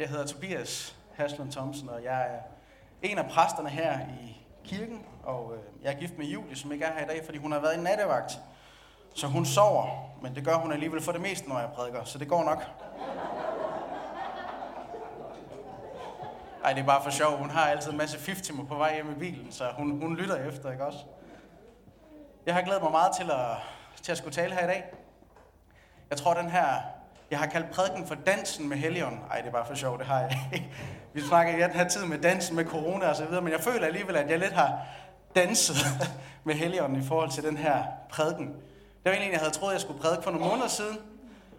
[0.00, 2.38] Jeg hedder Tobias Haslund Thomsen, og jeg er
[3.02, 6.84] en af præsterne her i kirken, og øh, jeg er gift med Julie, som ikke
[6.84, 8.40] er her i dag, fordi hun har været i nattevagt.
[9.14, 12.18] Så hun sover, men det gør hun alligevel for det meste, når jeg prædiker, så
[12.18, 12.62] det går nok.
[16.64, 17.36] Ej, det er bare for sjov.
[17.36, 20.00] Hun har altid en masse fif til mig på vej hjem i bilen, så hun,
[20.00, 20.98] hun lytter efter, ikke også?
[22.46, 23.56] Jeg har glædet mig meget til at,
[24.02, 24.84] til at skulle tale her i dag.
[26.10, 26.99] Jeg tror, den her
[27.30, 29.20] jeg har kaldt prædiken for dansen med Helion.
[29.30, 30.70] Ej, det er bare for sjovt, det har jeg ikke.
[31.12, 33.60] Vi snakker i den her tid med dansen med corona og så videre, men jeg
[33.60, 34.78] føler alligevel, at jeg lidt har
[35.34, 35.76] danset
[36.44, 38.46] med Helion i forhold til den her prædiken.
[38.46, 40.98] Det var egentlig, jeg havde troet, jeg skulle prædike for nogle måneder siden.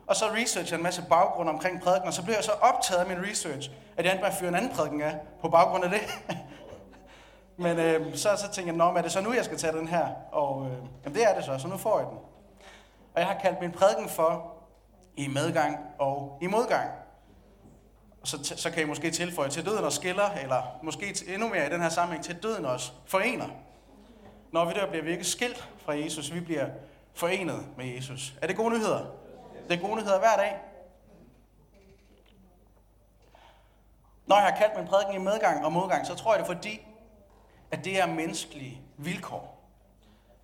[0.07, 3.01] Og så researchede jeg en masse baggrund omkring prædiken, og så blev jeg så optaget
[3.01, 5.83] af min research, at jeg endte med at fyre en anden prædiken af på baggrund
[5.83, 6.01] af det.
[7.63, 9.87] Men øh, så, så tænkte jeg, Nå, er det så nu, jeg skal tage den
[9.87, 10.07] her?
[10.31, 12.17] Og øh, jamen, det er det så, så nu får jeg den.
[13.13, 14.60] Og jeg har kaldt min prædiken for
[15.15, 16.89] i medgang og i modgang.
[18.23, 21.69] Så, så kan I måske tilføje til døden og skiller, eller måske endnu mere i
[21.69, 23.47] den her sammenhæng til døden også forener.
[24.51, 26.67] Når vi der bliver vi ikke skilt fra Jesus, vi bliver
[27.13, 28.33] forenet med Jesus.
[28.41, 29.05] Er det gode nyheder?
[29.69, 30.59] Det er gode nyheder hver dag.
[34.25, 36.55] Når jeg har kaldt min prædiken i medgang og modgang, så tror jeg det er
[36.55, 36.87] fordi,
[37.71, 39.61] at det er menneskelige vilkår.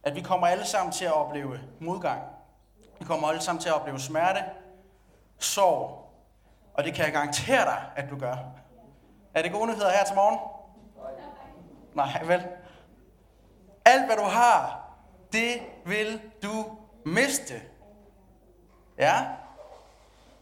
[0.04, 2.22] At vi kommer alle sammen til at opleve modgang.
[3.00, 4.44] Vi kommer alle sammen til at opleve smerte,
[5.40, 6.14] sorg,
[6.74, 8.36] og det kan jeg garantere dig, at du gør.
[9.34, 10.40] Er det gode nyheder her til morgen?
[11.94, 12.48] Nej, vel.
[13.86, 14.90] Alt hvad du har,
[15.34, 17.62] det vil du miste.
[18.98, 19.26] Ja?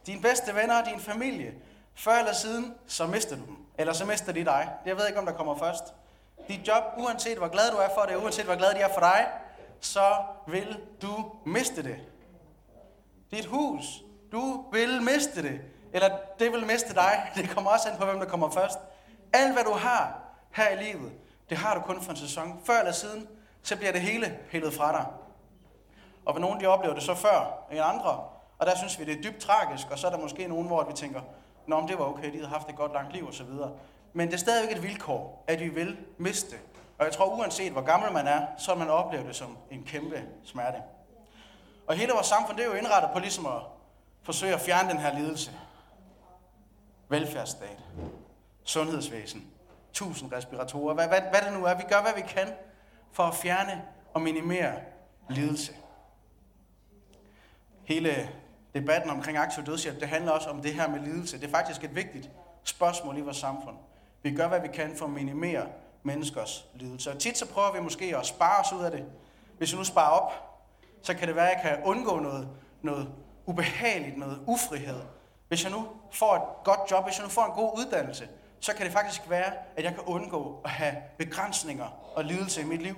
[0.06, 1.54] Dine bedste venner og din familie.
[1.96, 3.58] Før eller siden, så mister du dem.
[3.78, 4.70] Eller så mister de dig.
[4.86, 5.84] Jeg ved ikke, om der kommer først.
[6.48, 9.00] Dit job, uanset hvor glad du er for det, uanset hvor glad de er for
[9.00, 9.28] dig,
[9.80, 10.16] så
[10.48, 12.00] vil du miste det.
[13.32, 15.62] Dit hus, du vil miste det.
[15.94, 16.10] Eller
[16.40, 17.22] det vil miste dig.
[17.36, 18.80] Det kommer også an på, hvem der kommer først.
[19.34, 20.20] Alt hvad du har
[20.52, 21.12] her i livet,
[21.50, 22.62] det har du kun for en sæson.
[22.64, 23.28] Før eller siden,
[23.64, 25.06] så bliver det hele pillet fra dig.
[26.26, 28.24] Og for nogen de oplever det så før end andre,
[28.60, 30.84] og der synes vi, det er dybt tragisk, og så er der måske nogen, hvor
[30.84, 31.22] vi tænker,
[31.68, 33.48] Nå, men det var okay, de havde haft et godt langt liv osv.
[34.14, 36.56] Men det er stadigvæk et vilkår, at vi vil miste.
[36.98, 39.84] Og jeg tror, uanset hvor gammel man er, så vil man opleve det som en
[39.84, 40.78] kæmpe smerte.
[41.88, 43.62] Og hele vores samfund, det er jo indrettet på ligesom at
[44.24, 45.52] forsøge at fjerne den her lidelse.
[47.10, 47.80] Velfærdsstat,
[48.64, 49.48] sundhedsvæsen,
[49.94, 51.74] tusind respiratorer, hvad, hvad, hvad det nu er.
[51.74, 52.54] Vi gør, hvad vi kan
[53.12, 54.74] for at fjerne og minimere
[55.30, 55.74] lidelse.
[57.84, 58.30] Hele
[58.74, 61.40] debatten omkring aktiv dødshjælp, det handler også om det her med lidelse.
[61.40, 62.30] Det er faktisk et vigtigt
[62.64, 63.76] spørgsmål i vores samfund.
[64.22, 65.68] Vi gør, hvad vi kan for at minimere
[66.04, 67.12] menneskers lidelse.
[67.12, 69.06] Og tit så prøver vi måske at spare os ud af det.
[69.58, 70.55] Hvis vi nu sparer op,
[71.06, 72.50] så kan det være, at jeg kan undgå noget,
[72.82, 73.10] noget
[73.46, 75.02] ubehageligt, noget ufrihed.
[75.48, 78.30] Hvis jeg nu får et godt job, hvis jeg nu får en god uddannelse,
[78.60, 82.64] så kan det faktisk være, at jeg kan undgå at have begrænsninger og lidelse i
[82.64, 82.96] mit liv.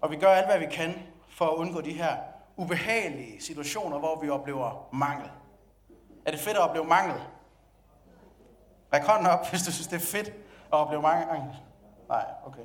[0.00, 0.94] Og vi gør alt, hvad vi kan
[1.28, 2.16] for at undgå de her
[2.56, 5.30] ubehagelige situationer, hvor vi oplever mangel.
[6.26, 7.20] Er det fedt at opleve mangel?
[8.92, 10.34] Ræk hånden op, hvis du synes, det er fedt at
[10.70, 11.42] opleve mangel.
[12.08, 12.64] Nej, okay.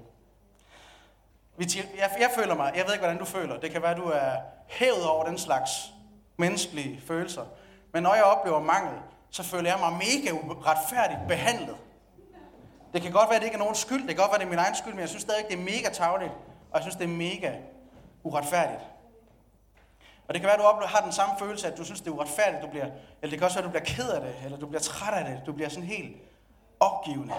[1.60, 3.60] Jeg, jeg føler mig, jeg ved ikke, hvordan du føler.
[3.60, 4.32] Det kan være, at du er
[4.68, 5.72] hævet over den slags
[6.38, 7.46] menneskelige følelser.
[7.94, 8.94] Men når jeg oplever mangel,
[9.30, 11.78] så føler jeg mig mega retfærdigt behandlet.
[12.94, 14.08] Det kan godt være, at det ikke er nogen skyld.
[14.08, 15.60] Det kan godt være, at det er min egen skyld, men jeg synes stadig, det
[15.60, 16.32] er mega tavligt.
[16.72, 17.52] Og jeg synes, det er mega
[18.24, 18.82] uretfærdigt.
[20.28, 22.08] Og det kan være, at du oplever, har den samme følelse, at du synes, det
[22.08, 22.64] er uretfærdigt.
[22.64, 24.68] Du bliver, eller det kan også være, at du bliver ked af det, eller du
[24.68, 25.42] bliver træt af det.
[25.46, 26.18] Du bliver sådan helt
[26.80, 27.34] opgivende.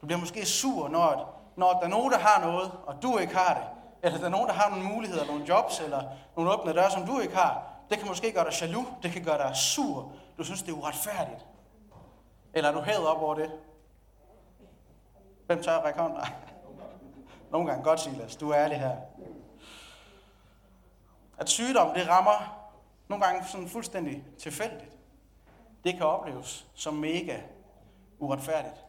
[0.00, 3.36] Du bliver måske sur, når, når der er nogen, der har noget, og du ikke
[3.36, 3.64] har det.
[4.02, 6.02] Eller der er nogen, der har nogle muligheder, nogle jobs, eller
[6.36, 7.62] nogle åbne døre, som du ikke har.
[7.90, 8.86] Det kan måske gøre dig jaloux.
[9.02, 10.12] Det kan gøre dig sur.
[10.38, 11.46] Du synes, det er uretfærdigt.
[12.54, 13.52] Eller er du hævet op over det?
[15.46, 16.16] Hvem tør at række hånd?
[17.50, 18.36] Nogle gange godt, Silas.
[18.36, 18.96] Du er ærlig her.
[21.38, 22.62] At sygdom, det rammer
[23.08, 24.96] nogle gange sådan fuldstændig tilfældigt.
[25.84, 27.40] Det kan opleves som mega
[28.18, 28.84] uretfærdigt.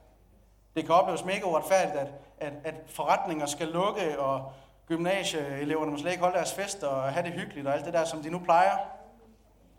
[0.76, 4.52] Det kan opleves mega uretfærdigt, at, at, at forretninger skal lukke, og
[4.88, 8.06] gymnasieeleverne må slet ikke holde deres fester og have det hyggeligt og alt det der,
[8.06, 8.78] som de nu plejer.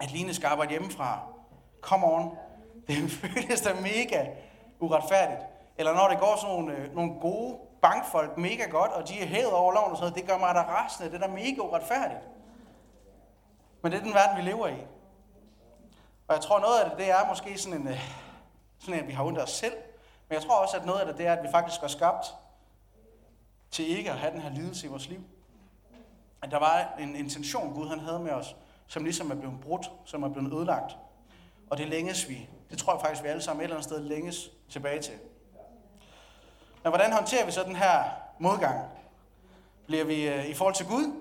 [0.01, 1.19] At Line skal arbejde hjemmefra.
[1.81, 2.31] Come on.
[2.89, 4.27] Det føles da mega
[4.81, 5.41] uretfærdigt.
[5.79, 9.27] Eller når det går sådan nogle, øh, nogle gode bankfolk mega godt, og de er
[9.27, 11.11] hævet over loven og sådan noget, det gør mig da rasende.
[11.11, 12.29] Det er da mega uretfærdigt.
[13.83, 14.87] Men det er den verden, vi lever i.
[16.29, 18.01] Og jeg tror, noget af det, det er måske sådan en, øh,
[18.79, 19.75] sådan en at vi har ondt af os selv.
[20.29, 22.35] Men jeg tror også, at noget af det, det er, at vi faktisk har skabt
[23.75, 25.21] til ikke at have den her lidelse i vores liv.
[26.43, 28.57] At der var en intention, Gud han havde med os,
[28.87, 30.97] som ligesom er blevet brudt, som er blevet ødelagt.
[31.71, 34.01] Og det længes vi Det tror jeg faktisk, vi alle sammen et eller andet sted
[34.01, 35.15] længes tilbage til.
[36.83, 38.05] Men hvordan håndterer vi så den her
[38.39, 38.89] modgang?
[39.87, 41.21] Bliver vi øh, i forhold til Gud?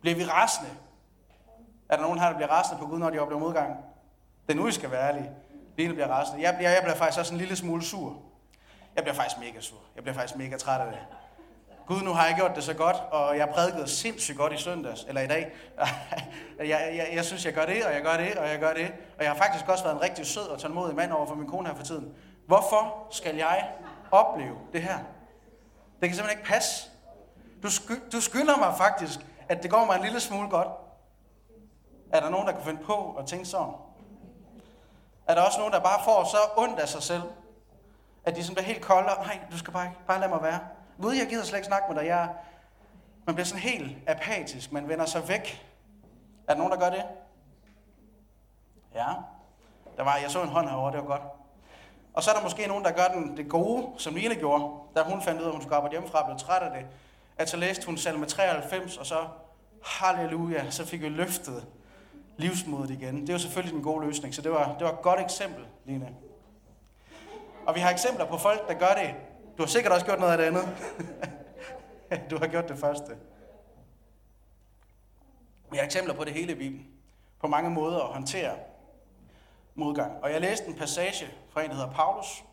[0.00, 0.70] Bliver vi rasende?
[1.88, 3.76] Er der nogen her, der bliver rasende på Gud, når de oplever modgang?
[4.46, 5.30] Det er nu, I skal være ærlige.
[5.76, 6.42] Line bliver rasende.
[6.42, 8.22] Jeg bliver, jeg bliver faktisk også en lille smule sur.
[8.96, 9.78] Jeg bliver faktisk mega sur.
[9.94, 11.00] Jeg bliver faktisk mega træt af det.
[11.86, 15.04] Gud, nu har jeg gjort det så godt, og jeg prædikede sindssygt godt i søndags,
[15.08, 15.52] eller i dag.
[16.58, 18.92] jeg, jeg, jeg synes, jeg gør det, og jeg gør det, og jeg gør det.
[19.18, 21.46] Og jeg har faktisk også været en rigtig sød og tålmodig mand over for min
[21.46, 22.14] kone her for tiden.
[22.46, 23.68] Hvorfor skal jeg
[24.10, 24.98] opleve det her?
[26.00, 26.90] Det kan simpelthen ikke passe.
[27.62, 30.68] Du, sky, du skylder mig faktisk, at det går mig en lille smule godt.
[32.12, 33.74] Er der nogen, der kan finde på at tænke sådan?
[35.28, 37.22] Er der også nogen, der bare får så ondt af sig selv,
[38.24, 40.58] at de sådan bliver helt kolde, og nej, du skal bare, bare lade mig være.
[41.02, 42.08] Gud, jeg gider slet ikke snakke med dig.
[42.08, 42.28] Jeg,
[43.26, 45.66] man bliver sådan helt apatisk, man vender sig væk.
[46.48, 47.04] Er der nogen, der gør det?
[48.94, 49.06] Ja.
[49.96, 51.22] Der var, jeg så en hånd herovre, det var godt.
[52.14, 55.02] Og så er der måske nogen, der gør den, det gode, som Line gjorde, da
[55.02, 56.86] hun fandt ud af, at hun skulle arbejde hjemmefra og blev træt af det.
[57.38, 59.26] At så læste hun salme 93, og så,
[59.84, 61.66] halleluja, så fik vi løftet
[62.36, 63.26] livsmodet igen.
[63.26, 66.08] Det var selvfølgelig den gode løsning, så det var, det var et godt eksempel, Line.
[67.66, 69.14] Og vi har eksempler på folk, der gør det.
[69.58, 70.68] Du har sikkert også gjort noget af det andet.
[72.30, 73.16] du har gjort det første.
[75.70, 76.86] Vi har eksempler på det hele i Bibelen.
[77.40, 78.54] På mange måder at håndtere
[79.74, 80.22] modgang.
[80.22, 82.44] Og jeg læste en passage fra en, der hedder Paulus,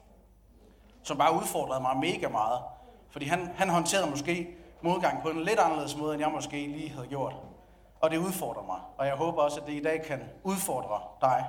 [1.04, 2.60] som bare udfordrede mig mega meget.
[3.10, 6.90] Fordi han, han håndterede måske modgang på en lidt anderledes måde, end jeg måske lige
[6.90, 7.36] havde gjort.
[8.00, 8.80] Og det udfordrer mig.
[8.98, 11.46] Og jeg håber også, at det i dag kan udfordre dig.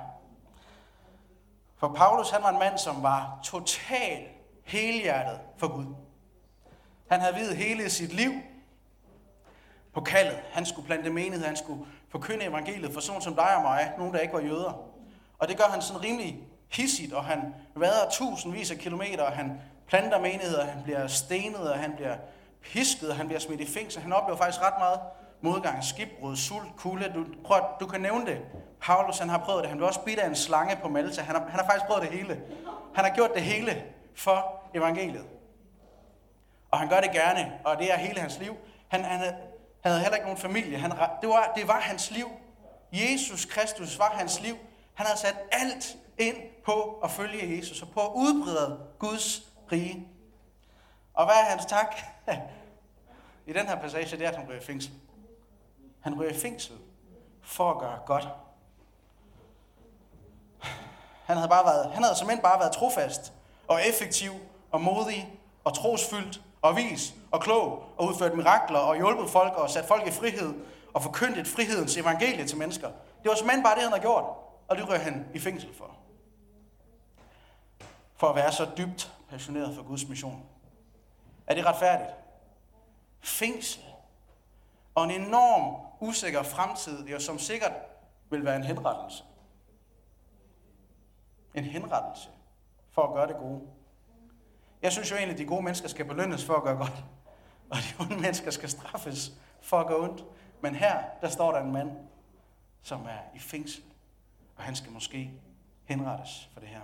[1.77, 4.27] For Paulus, han var en mand, som var total
[4.63, 5.85] helhjertet for Gud.
[7.09, 8.31] Han havde videt hele sit liv
[9.93, 10.39] på kaldet.
[10.51, 14.13] Han skulle plante menighed, han skulle forkynde evangeliet for sådan som dig og mig, nogen
[14.13, 14.81] der ikke var jøder.
[15.39, 16.39] Og det gør han sådan rimelig
[16.71, 21.79] hissigt, og han vader tusindvis af kilometer, og han planter menigheder, han bliver stenet, og
[21.79, 22.15] han bliver
[22.63, 24.01] pisket, og han bliver smidt i fængsel.
[24.01, 24.99] Han oplever faktisk ret meget
[25.41, 27.11] modgang, skibbrud, sult, kulde.
[27.15, 28.39] Du, prøv, du kan nævne det.
[28.81, 29.69] Paulus han har prøvet det.
[29.69, 31.21] Han blev også bidt af en slange på Malta.
[31.21, 32.41] Han har, han har faktisk prøvet det hele.
[32.95, 33.83] Han har gjort det hele
[34.15, 35.25] for evangeliet.
[36.71, 38.57] Og han gør det gerne, og det er hele hans liv.
[38.87, 39.35] Han, han,
[39.83, 40.77] havde, heller ikke nogen familie.
[40.77, 42.27] Han, det, var, det var hans liv.
[42.91, 44.55] Jesus Kristus var hans liv.
[44.93, 50.07] Han havde sat alt ind på at følge Jesus og på at udbrede Guds rige.
[51.13, 51.95] Og hvad er hans tak?
[53.47, 54.93] I den her passage, det er, at han ryger i fængsel.
[55.99, 56.75] Han ryger i fængsel
[57.41, 58.27] for at gøre godt.
[61.25, 63.33] Han havde, bare været, han havde simpelthen bare været trofast
[63.67, 64.31] og effektiv
[64.71, 69.69] og modig og trosfyldt og vis og klog og udført mirakler og hjulpet folk og
[69.69, 70.53] sat folk i frihed
[70.93, 72.87] og forkyndt frihedens evangelie til mennesker.
[73.23, 74.23] Det var simpelthen bare det, han havde gjort,
[74.67, 75.95] og det røg han i fængsel for.
[78.15, 80.43] For at være så dybt passioneret for Guds mission.
[81.47, 82.09] Er det retfærdigt?
[83.21, 83.83] Fængsel
[84.95, 87.73] og en enorm usikker fremtid, jo, som sikkert
[88.29, 89.23] vil være en henrettelse.
[91.53, 92.29] En henrettelse
[92.93, 93.61] for at gøre det gode.
[94.81, 97.03] Jeg synes jo egentlig, at de gode mennesker skal belønnes for at gøre godt,
[97.71, 99.31] og de onde mennesker skal straffes
[99.61, 100.25] for at gøre ondt.
[100.61, 101.91] Men her, der står der en mand,
[102.81, 103.83] som er i fængsel,
[104.57, 105.31] og han skal måske
[105.85, 106.79] henrettes for det her.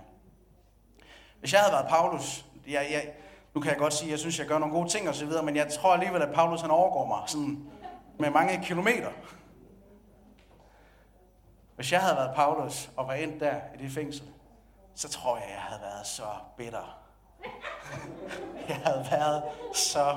[1.40, 3.12] Hvis jeg havde været Paulus, jeg, jeg,
[3.54, 5.14] nu kan jeg godt sige, at jeg synes, at jeg gør nogle gode ting og
[5.14, 7.70] så videre, men jeg tror alligevel, at Paulus han overgår mig sådan
[8.18, 9.10] med mange kilometer.
[11.76, 14.24] Hvis jeg havde været Paulus og var endt der i det fængsel,
[15.00, 16.26] så tror jeg, jeg havde været så
[16.56, 16.98] bitter.
[18.68, 19.42] Jeg havde været
[19.74, 20.16] så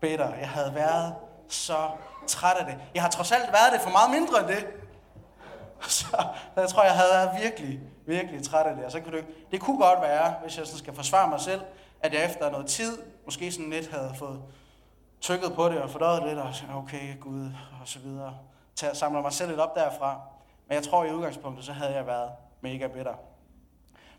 [0.00, 0.34] bitter.
[0.34, 1.14] Jeg havde været
[1.48, 1.90] så
[2.26, 2.78] træt af det.
[2.94, 4.66] Jeg har trods alt været det for meget mindre end det.
[5.80, 6.26] Så
[6.56, 8.84] jeg tror, jeg havde været virkelig, virkelig træt af det.
[8.84, 11.60] Og så kunne det, det kunne godt være, hvis jeg sådan skal forsvare mig selv,
[12.00, 14.42] at jeg efter noget tid, måske sådan lidt havde fået
[15.20, 17.50] tykket på det og fordøjet lidt, og sagde, okay, Gud,
[17.80, 18.34] og så videre.
[18.76, 20.20] Tag, samler mig selv lidt op derfra.
[20.68, 23.14] Men jeg tror, i udgangspunktet, så havde jeg været mega bitter.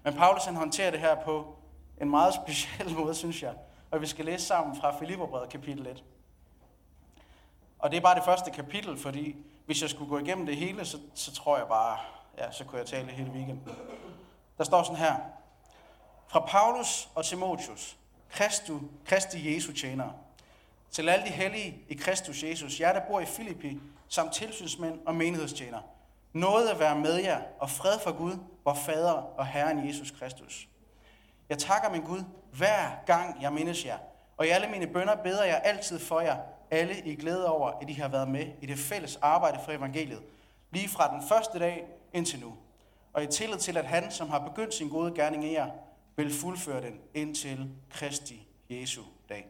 [0.05, 1.55] Men Paulus han håndterer det her på
[2.01, 3.53] en meget speciel måde, synes jeg.
[3.91, 6.03] Og vi skal læse sammen fra Filipperbrevet kapitel 1.
[7.79, 9.35] Og det er bare det første kapitel, fordi
[9.65, 11.97] hvis jeg skulle gå igennem det hele, så, så tror jeg bare,
[12.37, 13.69] ja, så kunne jeg tale hele weekenden.
[14.57, 15.15] Der står sådan her.
[16.27, 17.97] Fra Paulus og Timotius,
[18.29, 20.13] Kristu, Kristi Jesu tjenere,
[20.91, 25.15] til alle de hellige i Kristus Jesus, jer der bor i Filippi, samt tilsynsmænd og
[25.15, 25.81] menighedstjenere.
[26.35, 30.67] Noget at være med jer, og fred for Gud, vor Fader og Herren Jesus Kristus.
[31.49, 32.23] Jeg takker min Gud,
[32.53, 33.97] hver gang jeg mindes jer,
[34.37, 36.37] og i alle mine bønder beder jeg altid for jer,
[36.71, 40.21] alle i glæde over, at I har været med i det fælles arbejde for evangeliet,
[40.71, 42.53] lige fra den første dag indtil nu.
[43.13, 45.67] og i tillid til, at han, som har begyndt sin gode gerning i jer,
[46.15, 49.47] vil fuldføre den indtil Kristi Jesu dag.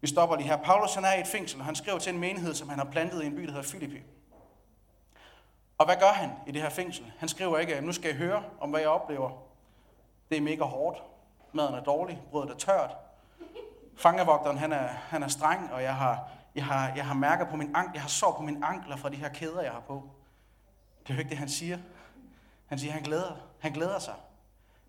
[0.00, 0.56] Vi stopper lige her.
[0.56, 2.86] Paulus han er i et fængsel, og han skriver til en menighed, som han har
[2.86, 4.02] plantet i en by, der hedder Filippi.
[5.78, 7.12] Og hvad gør han i det her fængsel?
[7.18, 9.30] Han skriver ikke, at nu skal I høre om, hvad jeg oplever.
[10.30, 11.02] Det er mega hårdt.
[11.52, 12.96] Maden er dårlig, brødet er tørt.
[13.96, 17.56] Fangevogteren han er, han er streng, og jeg har, jeg har, jeg har mærker på
[17.56, 20.10] min ankel, jeg har sår på mine ankler fra de her kæder, jeg har på.
[21.02, 21.78] Det er jo ikke det, han siger.
[22.66, 24.14] Han siger, at han glæder, han glæder sig.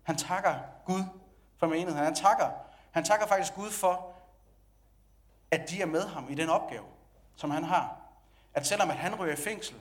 [0.02, 0.54] Han takker
[0.84, 1.02] Gud
[1.58, 2.04] for menigheden.
[2.04, 2.50] Han takker,
[2.90, 4.14] han takker faktisk Gud for,
[5.50, 6.84] at de er med ham i den opgave,
[7.36, 7.96] som han har.
[8.54, 9.76] At selvom at han ryger i fængsel,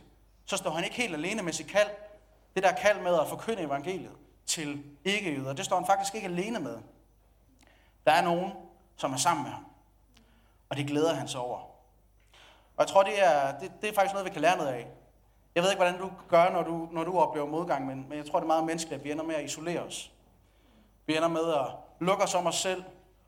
[0.48, 1.90] så står han ikke helt alene med sit kald.
[2.56, 4.12] Det der kald med at forkynde evangeliet
[4.46, 6.78] til ikke-jøder, det står han faktisk ikke alene med.
[8.06, 8.52] Der er nogen,
[8.96, 9.66] som er sammen med ham.
[10.70, 11.58] Og det glæder han sig over.
[12.78, 14.88] Og jeg tror, det er, det, det er faktisk noget, vi kan lære noget af.
[15.56, 18.26] Jeg ved ikke, hvordan du gør, når du, når du oplever modgang, men, men jeg
[18.26, 20.12] tror, det er meget menneskeligt, at vi ender med at isolere os.
[21.06, 21.66] Vi ender med at
[22.00, 22.84] lukke os om os selv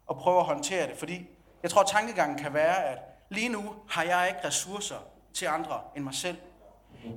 [0.07, 1.27] og prøve at håndtere det, fordi
[1.63, 2.99] jeg tror, at tankegangen kan være, at
[3.29, 4.97] lige nu har jeg ikke ressourcer
[5.33, 6.37] til andre end mig selv.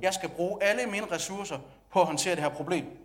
[0.01, 1.59] Jeg skal bruge alle mine ressourcer
[1.91, 2.97] på at håndtere det her problem.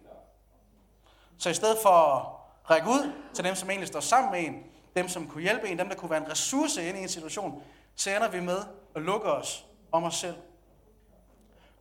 [1.38, 2.26] Så i stedet for at
[2.70, 4.62] række ud til dem, som egentlig står sammen med en,
[4.96, 7.62] dem, som kunne hjælpe en, dem, der kunne være en ressource inde i en situation,
[7.96, 8.58] så ender vi med
[8.96, 10.36] at lukke os om os selv.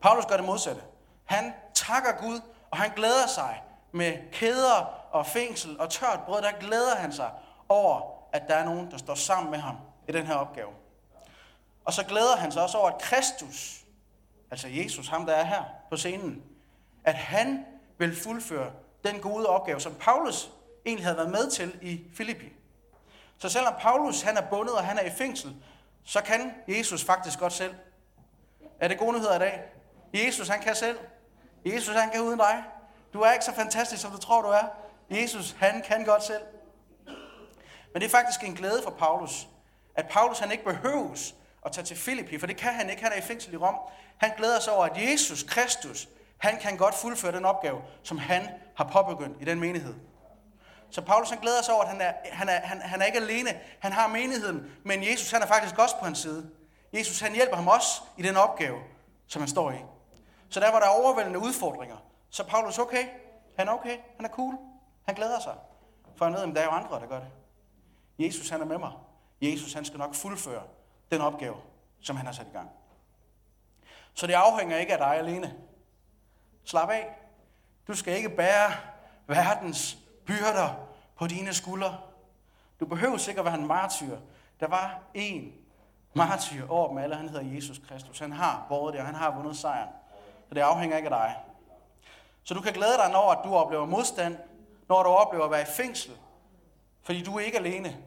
[0.01, 0.81] Paulus gør det modsatte.
[1.25, 6.41] Han takker Gud, og han glæder sig med kæder og fængsel og tørt brød.
[6.41, 7.31] Der glæder han sig
[7.69, 8.01] over,
[8.33, 9.75] at der er nogen, der står sammen med ham
[10.07, 10.69] i den her opgave.
[11.85, 13.85] Og så glæder han sig også over, at Kristus,
[14.51, 16.43] altså Jesus, ham der er her på scenen,
[17.03, 17.65] at han
[17.97, 18.71] vil fuldføre
[19.03, 20.51] den gode opgave, som Paulus
[20.85, 22.53] egentlig havde været med til i Filippi.
[23.37, 25.55] Så selvom Paulus han er bundet, og han er i fængsel,
[26.03, 27.75] så kan Jesus faktisk godt selv.
[28.79, 29.63] Er det gode nyheder i dag?
[30.13, 30.97] Jesus han kan selv.
[31.65, 32.63] Jesus han kan uden dig.
[33.13, 34.63] Du er ikke så fantastisk, som du tror, du er.
[35.09, 36.41] Jesus han kan godt selv.
[37.93, 39.47] Men det er faktisk en glæde for Paulus,
[39.95, 41.35] at Paulus han ikke behøves
[41.65, 43.03] at tage til Filippi, for det kan han ikke.
[43.03, 43.75] Han er i fængsel i Rom.
[44.17, 48.49] Han glæder sig over, at Jesus Kristus, han kan godt fuldføre den opgave, som han
[48.75, 49.93] har påbegyndt i den menighed.
[50.89, 53.17] Så Paulus han glæder sig over, at han er, han, er, han, han er ikke
[53.17, 53.59] alene.
[53.79, 56.49] Han har menigheden, men Jesus han er faktisk også på hans side.
[56.93, 58.79] Jesus han hjælper ham også i den opgave,
[59.27, 59.77] som han står i.
[60.49, 61.97] Så der var der overvældende udfordringer.
[62.29, 63.05] Så Paulus, okay,
[63.57, 64.57] han er okay, han er cool,
[65.05, 65.53] han glæder sig.
[66.15, 67.27] For han ved, at der er jo andre, der gør det.
[68.19, 68.91] Jesus han er med mig.
[69.41, 70.63] Jesus han skal nok fuldføre
[71.11, 71.55] den opgave,
[72.01, 72.69] som han har sat i gang.
[74.13, 75.55] Så det afhænger ikke af dig alene.
[76.63, 77.15] Slap af.
[77.87, 78.71] Du skal ikke bære
[79.27, 80.69] verdens byrder
[81.15, 81.97] på dine skuldre.
[82.79, 84.17] Du behøver sikkert være en martyr.
[84.59, 85.53] Der var en
[86.13, 88.19] martyr over dem alle, han hedder Jesus Kristus.
[88.19, 89.89] Han har båret det, og han har vundet sejren.
[90.49, 91.35] Så det afhænger ikke af dig.
[92.43, 94.37] Så du kan glæde dig, når du oplever modstand,
[94.89, 96.11] når du oplever at være i fængsel,
[97.01, 97.97] fordi du er ikke alene.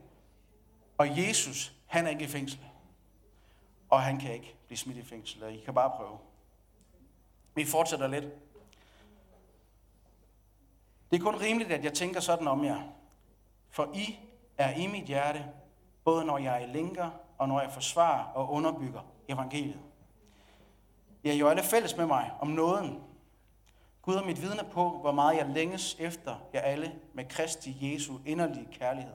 [0.99, 2.61] Og Jesus, han er ikke i fængsel.
[3.91, 5.43] Og han kan ikke blive smidt i fængsel.
[5.43, 6.19] I kan bare prøve.
[7.55, 8.25] Vi fortsætter lidt.
[11.11, 12.83] Det er kun rimeligt, at jeg tænker sådan om jer.
[13.71, 14.19] For I
[14.59, 15.47] er i mit hjerte,
[16.05, 19.81] både når jeg er lænker og når jeg forsvarer og underbygger evangeliet.
[21.25, 23.03] Jeg er jo alle fælles med mig om nåden.
[24.03, 28.19] Gud er mit vidne på, hvor meget jeg længes efter jer alle med Kristi Jesu
[28.27, 29.15] inderlige kærlighed.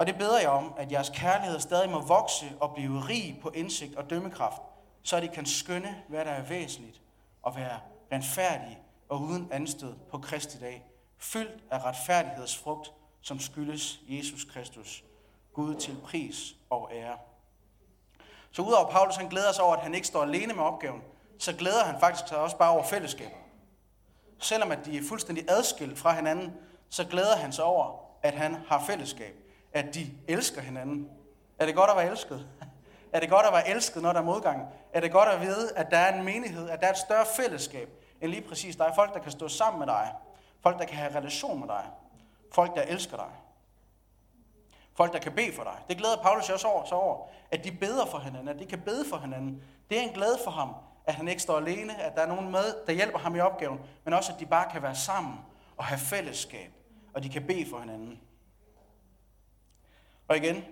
[0.00, 3.50] Og det beder jeg om, at jeres kærlighed stadig må vokse og blive rig på
[3.50, 4.62] indsigt og dømmekraft,
[5.02, 7.00] så de kan skønne, hvad der er væsentligt,
[7.42, 7.80] og være
[8.12, 8.78] renfærdige
[9.08, 10.84] og uden anstød på Kristi dag,
[11.18, 12.92] fyldt af retfærdighedsfrugt,
[13.22, 15.04] som skyldes Jesus Kristus,
[15.52, 17.16] Gud til pris og ære.
[18.50, 21.02] Så udover Paulus, han glæder sig over, at han ikke står alene med opgaven,
[21.38, 23.38] så glæder han faktisk sig også bare over fællesskabet.
[24.38, 26.52] Selvom at de er fuldstændig adskilt fra hinanden,
[26.88, 29.49] så glæder han sig over, at han har fællesskab.
[29.72, 31.08] At de elsker hinanden.
[31.58, 32.46] Er det godt at være elsket?
[33.12, 34.66] Er det godt at være elsket, når der er modgang?
[34.92, 37.26] Er det godt at vide, at der er en menighed, at der er et større
[37.36, 37.88] fællesskab,
[38.20, 38.92] end lige præcis dig?
[38.94, 40.12] Folk, der kan stå sammen med dig.
[40.62, 41.84] Folk, der kan have relation med dig.
[42.52, 43.30] Folk, der elsker dig.
[44.94, 45.78] Folk, der kan bede for dig.
[45.88, 48.80] Det glæder Paulus også over, så over, at de beder for hinanden, at de kan
[48.80, 49.62] bede for hinanden.
[49.90, 50.74] Det er en glæde for ham,
[51.06, 53.80] at han ikke står alene, at der er nogen med, der hjælper ham i opgaven,
[54.04, 55.34] men også, at de bare kan være sammen
[55.76, 56.72] og have fællesskab,
[57.14, 58.20] og de kan bede for hinanden.
[60.30, 60.64] Og igen,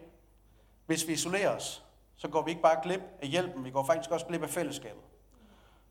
[0.86, 1.84] hvis vi isolerer os,
[2.16, 5.02] så går vi ikke bare glip af hjælpen, vi går faktisk også glip af fællesskabet.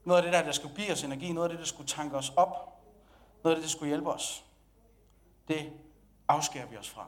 [0.03, 2.17] Noget af det der, der skulle give os energi, noget af det, der skulle tanke
[2.17, 2.79] os op,
[3.43, 4.45] noget af det, der skulle hjælpe os,
[5.47, 5.71] det
[6.27, 7.07] afskærer vi os fra.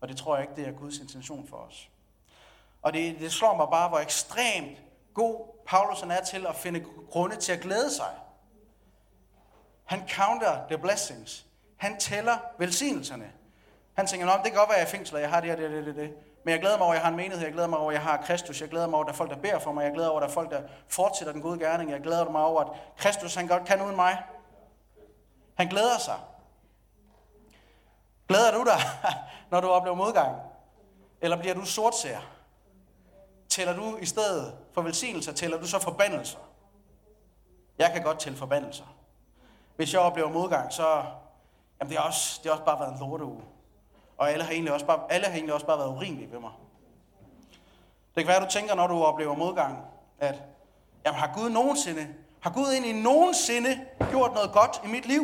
[0.00, 1.90] Og det tror jeg ikke, det er Guds intention for os.
[2.82, 4.82] Og det, det slår mig bare, hvor ekstremt
[5.14, 8.14] god Paulus er til at finde grunde til at glæde sig.
[9.84, 11.46] Han counter the blessings.
[11.76, 13.32] Han tæller velsignelserne.
[14.00, 15.56] Han tænker, Nå, det kan godt være, at jeg er fængsel, jeg har det her,
[15.56, 16.14] det, det, det, det.
[16.44, 17.44] Men jeg glæder mig over, at jeg har en menighed.
[17.44, 18.60] Jeg glæder mig over, at jeg har Kristus.
[18.60, 19.84] Jeg glæder mig over, at der er folk, der beder for mig.
[19.84, 21.90] Jeg glæder mig over, at der er folk, der fortsætter den gode gerning.
[21.90, 24.22] Jeg glæder mig over, at Kristus han godt kan uden mig.
[25.54, 26.14] Han glæder sig.
[28.28, 28.80] Glæder du dig,
[29.50, 30.36] når du oplever modgang?
[31.20, 32.18] Eller bliver du sortser?
[33.48, 36.38] Tæller du i stedet for velsignelser, tæller du så forbandelser?
[37.78, 38.84] Jeg kan godt tælle forbandelser.
[39.76, 41.04] Hvis jeg oplever modgang, så
[41.80, 43.42] jamen det, er også, det er også bare været en lorteuge.
[44.20, 46.50] Og alle har egentlig også bare, alle har egentlig også bare været urimelige ved mig.
[48.14, 49.78] Det kan være, at du tænker, når du oplever modgang,
[50.18, 50.42] at
[51.06, 55.22] jamen, har Gud nogensinde, har Gud egentlig nogensinde gjort noget godt i mit liv?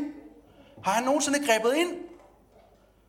[0.85, 1.97] Har han nogensinde grebet ind?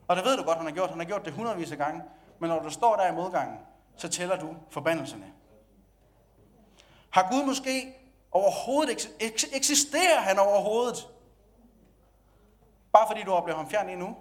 [0.08, 0.90] Og det ved du godt, han har gjort.
[0.90, 2.02] Han har gjort det hundredvis af gange.
[2.40, 3.58] Men når du står der i modgangen,
[3.98, 5.34] så tæller du forbandelserne.
[7.10, 7.96] Har Gud måske
[8.32, 9.10] overhovedet,
[9.54, 11.08] eksisterer han overhovedet?
[12.92, 14.16] Bare fordi du oplever ham fjern endnu?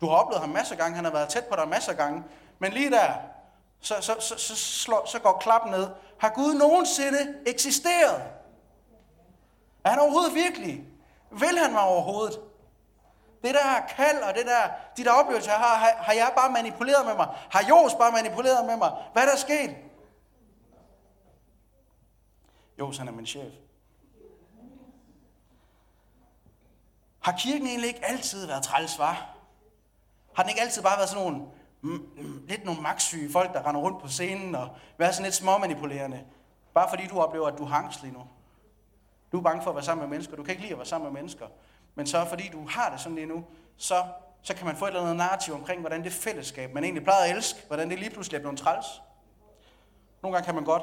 [0.00, 1.98] Du har oplevet ham masser af gange, han har været tæt på dig masser af
[1.98, 2.24] gange.
[2.58, 3.12] Men lige der,
[3.80, 5.88] så, så, så, så, slår, så går klappen ned.
[6.18, 8.22] Har Gud nogensinde eksisteret?
[9.84, 10.84] Er han overhovedet virkelig?
[11.30, 12.40] Vil han mig overhovedet?
[13.42, 17.06] Det der kald og det der, de der oplevelser, har, har, har jeg bare manipuleret
[17.06, 17.28] med mig?
[17.50, 18.92] Har Jos bare manipuleret med mig?
[19.12, 19.76] Hvad er der sket?
[22.78, 23.52] Jos, han er min chef.
[27.20, 29.35] Har kirken egentlig ikke altid været træls, var?
[30.36, 31.44] Har den ikke altid bare været sådan nogle,
[31.82, 35.34] mm, mm, lidt nogle magtsyge folk, der render rundt på scenen og være sådan lidt
[35.34, 36.24] småmanipulerende?
[36.74, 38.22] Bare fordi du oplever, at du hangs lige nu.
[39.32, 40.36] Du er bange for at være sammen med mennesker.
[40.36, 41.46] Du kan ikke lide at være sammen med mennesker.
[41.94, 43.44] Men så fordi du har det sådan lige nu,
[43.76, 44.04] så,
[44.42, 47.30] så kan man få et eller andet narrativ omkring, hvordan det fællesskab, man egentlig plejede
[47.30, 48.86] at elske, hvordan det lige pludselig er blevet træls.
[50.22, 50.82] Nogle gange kan man godt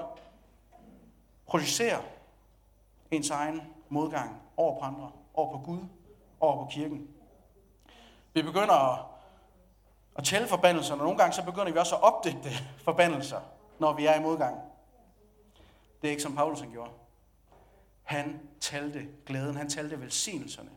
[1.47, 2.01] projicere
[3.11, 5.79] ens egen modgang over på andre, over på Gud,
[6.39, 7.07] over på kirken.
[8.33, 9.12] Vi begynder at
[10.15, 12.49] at tælle forbandelser, og nogle gange så begynder vi også at opdægte
[12.83, 13.39] forbandelser,
[13.79, 14.57] når vi er i modgang.
[16.01, 16.91] Det er ikke som Paulus han gjorde.
[18.03, 20.69] Han talte glæden, han talte velsignelserne.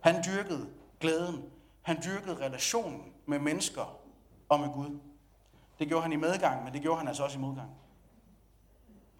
[0.00, 0.68] Han dyrkede
[1.00, 1.44] glæden,
[1.82, 3.96] han dyrkede relationen med mennesker
[4.48, 4.98] og med Gud.
[5.78, 7.70] Det gjorde han i medgang, men det gjorde han altså også i modgang.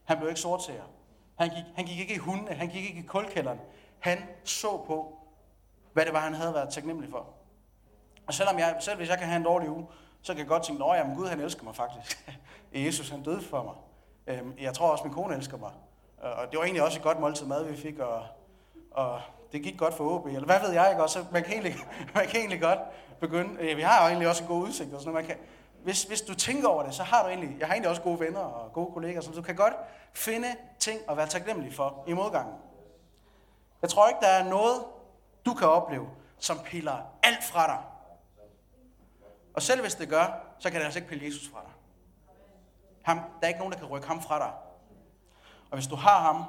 [0.04, 0.84] Han blev ikke sortsager.
[1.38, 3.58] Han gik, han gik ikke i hundene, han gik ikke i kulkælderen.
[3.98, 5.18] Han så på,
[5.92, 7.26] hvad det var, han havde været taknemmelig for.
[8.30, 9.86] Og selvom jeg, selv hvis jeg kan have en dårlig uge,
[10.22, 12.28] så kan jeg godt tænke, at Gud han elsker mig faktisk.
[12.86, 13.74] Jesus han døde for mig.
[14.26, 15.70] Øhm, jeg tror også, min kone elsker mig.
[16.18, 18.22] Og det var egentlig også et godt måltid mad, vi fik, og,
[18.90, 19.20] og
[19.52, 21.74] det gik godt for OB, eller hvad ved jeg ikke også, man kan egentlig,
[22.14, 22.78] man kan egentlig godt
[23.20, 25.36] begynde, øh, vi har jo egentlig også en god udsigt, og sådan man kan,
[25.84, 28.20] hvis, hvis du tænker over det, så har du egentlig, jeg har egentlig også gode
[28.20, 29.74] venner og gode kolleger, så du kan godt
[30.12, 32.54] finde ting at være taknemmelig for i modgangen.
[33.82, 34.84] Jeg tror ikke, der er noget,
[35.46, 36.06] du kan opleve,
[36.38, 37.78] som piller alt fra dig.
[39.60, 40.26] Og selv hvis det gør,
[40.58, 41.70] så kan det altså ikke pille Jesus fra dig.
[43.02, 44.52] Ham, der er ikke nogen, der kan rykke ham fra dig.
[45.70, 46.44] Og hvis du har ham,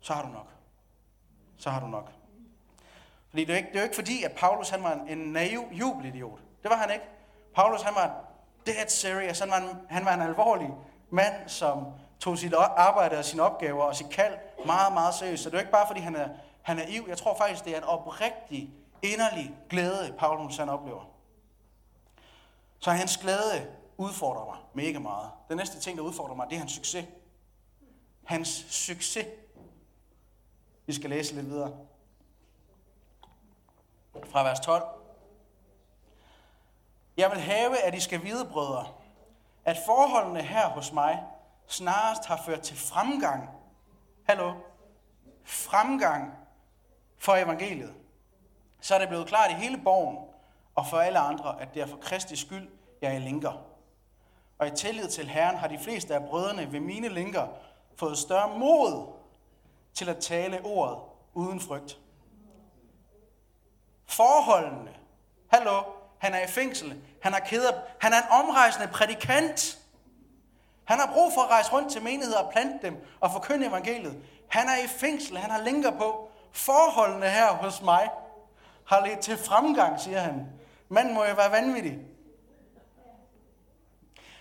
[0.00, 0.48] så har du nok.
[1.58, 2.10] Så har du nok.
[3.30, 5.32] Fordi det er, ikke, det er jo ikke fordi, at Paulus han var en, en
[5.32, 6.38] naiv jubelidiot.
[6.62, 7.04] Det var han ikke.
[7.54, 8.24] Paulus han var
[8.66, 9.38] dead serious.
[9.38, 10.70] Han var en, han var en alvorlig
[11.10, 11.86] mand, som
[12.20, 14.34] tog sit arbejde og sine opgaver og sit kald
[14.66, 15.42] meget, meget seriøst.
[15.42, 16.28] Så det er ikke bare fordi, han er,
[16.62, 17.04] han er naiv.
[17.08, 18.70] Jeg tror faktisk, det er en oprigtig,
[19.02, 21.13] inderlig glæde, Paulus han oplever.
[22.78, 25.30] Så hans glæde udfordrer mig mega meget.
[25.48, 27.06] Den næste ting, der udfordrer mig, det er hans succes.
[28.24, 29.26] Hans succes.
[30.86, 31.76] Vi skal læse lidt videre.
[34.30, 34.84] Fra vers 12.
[37.16, 38.86] Jeg vil have, at I skal vide, brødre,
[39.64, 41.22] at forholdene her hos mig
[41.66, 43.50] snarest har ført til fremgang.
[44.24, 44.54] Hallo?
[45.44, 46.32] Fremgang
[47.18, 47.94] for evangeliet.
[48.80, 50.33] Så er det blevet klart i hele borgen,
[50.74, 52.68] og for alle andre, at det er for Kristi skyld,
[53.02, 53.52] jeg er linker.
[54.58, 57.46] Og i tillid til Herren har de fleste af brødrene ved mine linker
[57.96, 59.06] fået større mod
[59.94, 60.98] til at tale ordet
[61.34, 61.98] uden frygt.
[64.06, 64.90] Forholdene.
[65.48, 65.82] Hallo,
[66.18, 67.02] han er i fængsel.
[67.22, 67.72] Han er keder.
[68.00, 69.78] Han er en omrejsende prædikant.
[70.84, 74.22] Han har brug for at rejse rundt til menigheder og plante dem og forkynde evangeliet.
[74.48, 75.38] Han er i fængsel.
[75.38, 76.28] Han har linker på.
[76.52, 78.10] Forholdene her hos mig
[78.86, 80.46] har ledt til fremgang, siger han.
[80.94, 81.98] Manden må jo være vanvittig.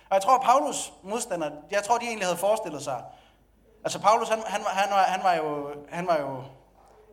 [0.10, 3.04] Og jeg tror, Paulus modstander, jeg tror, de egentlig havde forestillet sig,
[3.84, 6.44] altså Paulus, han, han, han, var, han, var, jo, han var jo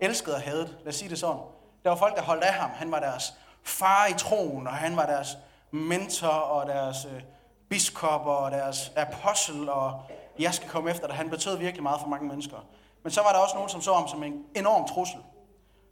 [0.01, 1.41] elsket og hadet, lad os sige det sådan.
[1.85, 2.71] Der var folk, der holdt af ham.
[2.71, 5.39] Han var deres far i troen, og han var deres
[5.71, 7.23] mentor og deres øh,
[7.69, 10.03] biskop og deres apostel, og
[10.39, 11.17] jeg skal komme efter dig.
[11.17, 12.57] Han betød virkelig meget for mange mennesker.
[13.03, 15.21] Men så var der også nogen, som så ham som en enorm trussel.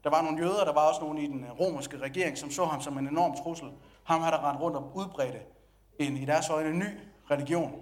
[0.08, 2.64] Der var nogle jøder, der var også nogle i den øh, romerske regering, som så
[2.64, 3.68] ham som en enorm trussel.
[4.04, 5.38] Ham har der rendt rundt og udbredte
[5.98, 6.84] en i deres øjne ny
[7.30, 7.72] religion.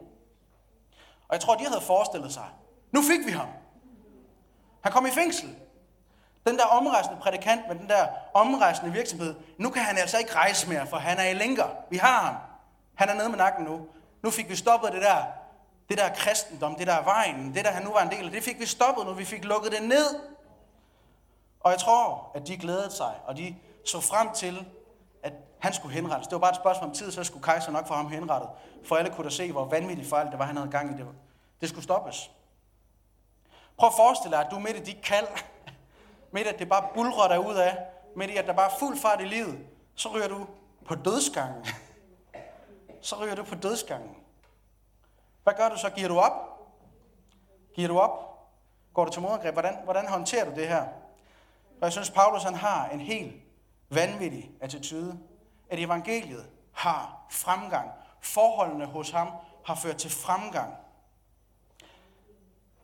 [1.28, 2.48] Og jeg tror, de havde forestillet sig,
[2.92, 3.46] nu fik vi ham.
[4.80, 5.56] Han kom i fængsel.
[6.46, 10.68] Den der omrejsende prædikant med den der omrejsende virksomhed, nu kan han altså ikke rejse
[10.68, 11.68] mere, for han er i lænker.
[11.90, 12.34] Vi har ham.
[12.94, 13.86] Han er nede med nakken nu.
[14.22, 15.24] Nu fik vi stoppet det der,
[15.88, 18.42] det der kristendom, det der vejen, det der han nu var en del af, det
[18.42, 19.12] fik vi stoppet nu.
[19.12, 20.35] Vi fik lukket det ned.
[21.66, 24.66] Og jeg tror, at de glædede sig, og de så frem til,
[25.22, 26.26] at han skulle henrettes.
[26.26, 28.50] Det var bare et spørgsmål om tid, så skulle kejser nok få ham henrettet.
[28.84, 31.06] For alle kunne da se, hvor vanvittigt fejl det var, han havde gang i det.
[31.60, 32.30] Det skulle stoppes.
[33.76, 35.26] Prøv at forestille dig, at du midt i dit kald,
[36.32, 37.78] midt i at det bare bulrer dig ud af,
[38.16, 39.58] midt i at der bare er fuld fart i livet,
[39.94, 40.46] så ryger du
[40.84, 41.66] på dødsgangen.
[43.00, 44.16] Så ryger du på dødsgangen.
[45.42, 45.90] Hvad gør du så?
[45.90, 46.32] Giver du op?
[47.74, 48.38] Giver du op?
[48.94, 49.54] Går du til modangreb?
[49.54, 50.84] Hvordan, hvordan håndterer du det her?
[51.80, 53.34] Og jeg synes, Paulus han har en helt
[53.90, 55.18] vanvittig attitude,
[55.70, 57.90] at evangeliet har fremgang.
[58.20, 59.28] Forholdene hos ham
[59.64, 60.74] har ført til fremgang.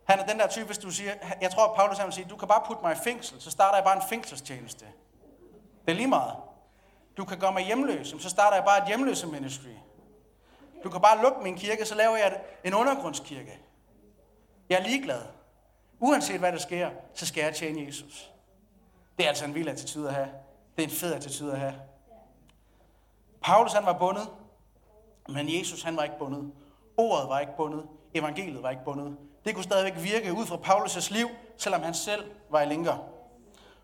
[0.05, 2.27] Han er den der type, hvis du siger, jeg tror, at Paulus han vil sige,
[2.31, 4.85] du kan bare putte mig i fængsel, så starter jeg bare en fængselstjeneste.
[5.85, 6.37] Det er lige meget.
[7.17, 9.69] Du kan gøre mig hjemløs, så starter jeg bare et hjemløse ministry.
[10.85, 13.59] Du kan bare lukke min kirke, så laver jeg en undergrundskirke.
[14.69, 15.23] Jeg er ligeglad.
[16.01, 18.32] Uanset hvad der sker, så skal jeg tjene Jesus.
[19.17, 20.29] Det er altså en vild attitude at have.
[20.77, 21.75] Det er en fed attitude at have.
[23.43, 24.29] Paulus han var bundet,
[25.29, 26.53] men Jesus han var ikke bundet.
[26.97, 27.87] Ordet var ikke bundet.
[28.15, 29.17] Evangeliet var ikke bundet.
[29.45, 32.97] Det kunne stadigvæk virke ud fra Paulus' liv, selvom han selv var i linker.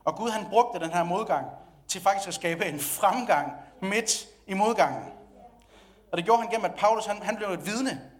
[0.04, 1.46] Og Gud han brugte den her modgang
[1.88, 5.12] til faktisk at skabe en fremgang midt i modgangen.
[6.12, 8.10] Og det gjorde han gennem, at Paulus han, han blev et vidne.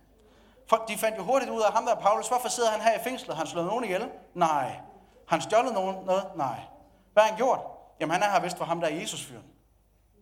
[0.67, 3.03] For de fandt jo hurtigt ud af ham der, Paulus, hvorfor sidder han her i
[3.05, 3.37] fængslet?
[3.37, 4.09] Han slået nogen ihjel?
[4.35, 4.77] Nej.
[5.27, 6.25] Han stjålet nogen noget?
[6.37, 6.61] Nej.
[7.19, 7.61] Hvad har han gjort?
[8.01, 9.45] Jamen han er her vist for ham, der er Jesus-fyren.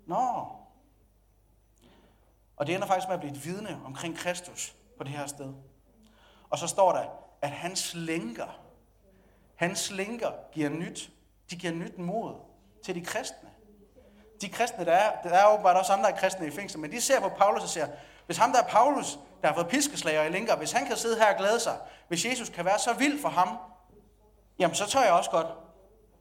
[0.06, 0.46] Nå.
[2.56, 5.54] Og det ender faktisk med at blive et vidne omkring Kristus på det her sted.
[6.50, 7.04] Og så står der,
[7.42, 8.61] at hans lænker,
[9.54, 11.11] hans lænker giver nyt,
[11.50, 12.35] de giver nyt mod
[12.85, 13.50] til de kristne.
[14.40, 17.20] De kristne, der er, der er åbenbart også andre kristne i fængsel, men de ser
[17.20, 17.88] på Paulus og siger,
[18.26, 21.18] hvis ham der er Paulus, der har fået piskeslager i lænker, hvis han kan sidde
[21.18, 21.78] her og glæde sig,
[22.09, 23.59] hvis Jesus kan være så vild for ham,
[24.59, 25.65] jamen så tør jeg også godt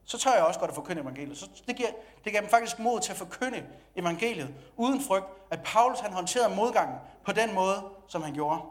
[0.06, 1.38] så tør jeg også godt at forkynde evangeliet.
[1.38, 1.90] Så det giver,
[2.24, 3.66] det giver dem faktisk mod til at forkynde
[3.96, 8.62] evangeliet, uden frygt, at Paulus han håndterede modgangen på den måde, som han gjorde.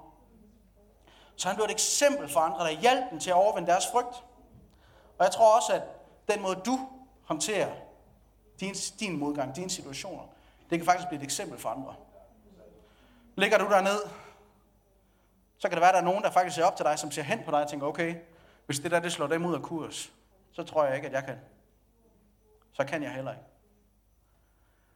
[1.36, 4.24] Så han blev et eksempel for andre, der hjalp dem til at overvinde deres frygt.
[5.18, 5.82] Og jeg tror også, at
[6.28, 6.88] den måde, du
[7.24, 7.72] håndterer
[8.60, 10.22] din, din modgang, dine situationer,
[10.70, 11.94] det kan faktisk blive et eksempel for andre.
[13.36, 14.00] Ligger du derned,
[15.58, 17.10] så kan det være, at der er nogen, der faktisk ser op til dig, som
[17.10, 18.14] ser hen på dig og tænker, okay,
[18.66, 20.12] hvis det der det slår dem ud af kurs,
[20.54, 21.38] så tror jeg ikke, at jeg kan.
[22.72, 23.44] Så kan jeg heller ikke.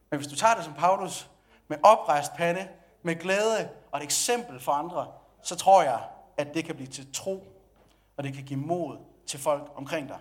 [0.09, 1.29] Men hvis du tager det som Paulus,
[1.67, 2.69] med oprejst pande,
[3.01, 7.13] med glæde og et eksempel for andre, så tror jeg, at det kan blive til
[7.13, 7.43] tro,
[8.17, 10.19] og det kan give mod til folk omkring dig.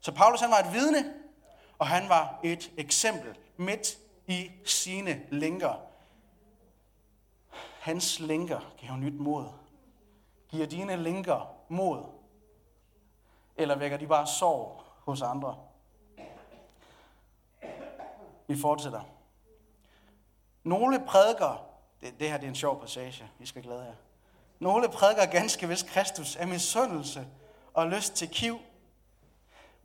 [0.00, 1.14] Så Paulus han var et vidne,
[1.78, 5.80] og han var et eksempel midt i sine lænker.
[7.80, 9.46] Hans lænker giver nyt mod.
[10.48, 12.17] Giver dine lænker mod
[13.58, 15.56] eller vækker de bare sorg hos andre?
[18.46, 19.00] Vi fortsætter.
[20.64, 21.66] Nogle prædiker,
[22.00, 23.94] det, det her det er en sjov passage, I skal glæde jer.
[24.58, 27.26] Nogle prædiker ganske vist Kristus af misundelse
[27.74, 28.58] og lyst til kiv.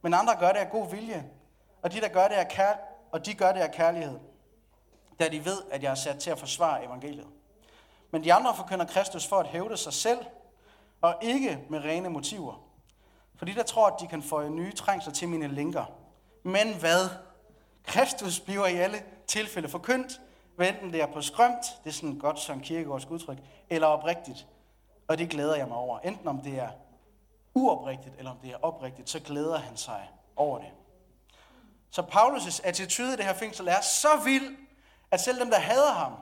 [0.02, 1.30] Men andre gør det af god vilje.
[1.82, 2.74] Og de, der gør det af kær,
[3.12, 4.20] og de gør det af kærlighed.
[5.20, 7.28] Da de ved, at jeg er sat til at forsvare evangeliet.
[8.12, 10.26] Men de andre forkynder Kristus for at hævde sig selv,
[11.02, 12.63] og ikke med rene motiver.
[13.36, 15.86] For de, der tror, at de kan få nye trængsler til mine linker.
[16.44, 17.10] Men hvad?
[17.84, 20.22] Kristus bliver i alle tilfælde forkyndt,
[20.56, 23.38] hvad enten det er på skrømt, det er sådan godt som kirkegårdsk udtryk,
[23.70, 24.48] eller oprigtigt.
[25.08, 26.00] Og det glæder jeg mig over.
[26.00, 26.70] Enten om det er
[27.54, 30.70] uoprigtigt, eller om det er oprigtigt, så glæder han sig over det.
[31.90, 34.58] Så Paulus' attitude i det her fængsel er så vild,
[35.12, 36.14] at selv dem, der hader ham,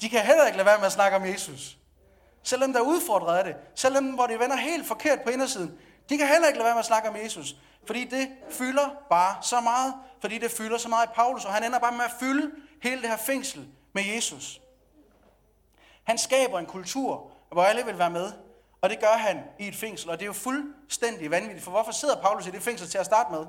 [0.00, 1.76] de kan heller ikke lade være med at snakke om Jesus.
[2.42, 5.30] Selv dem, der er udfordret af det, selv dem, hvor de vender helt forkert på
[5.30, 5.78] indersiden,
[6.10, 9.36] de kan heller ikke lade være med at snakke om Jesus, fordi det fylder bare
[9.42, 12.12] så meget, fordi det fylder så meget i Paulus, og han ender bare med at
[12.20, 12.50] fylde
[12.82, 14.60] hele det her fængsel med Jesus.
[16.04, 18.32] Han skaber en kultur, hvor alle vil være med,
[18.80, 21.92] og det gør han i et fængsel, og det er jo fuldstændig vanvittigt, for hvorfor
[21.92, 23.46] sidder Paulus i det fængsel til at starte med?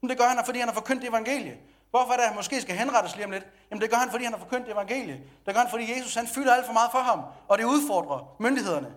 [0.00, 1.56] Men det gør han, fordi han har forkyndt evangeliet.
[1.90, 3.46] Hvorfor er det, at han måske skal henrettes lige om lidt?
[3.70, 5.20] Jamen det gør han, fordi han har forkyndt evangeliet.
[5.46, 8.36] Det gør han, fordi Jesus han fylder alt for meget for ham, og det udfordrer
[8.38, 8.94] myndighederne.